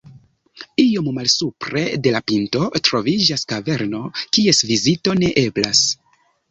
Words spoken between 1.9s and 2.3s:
de la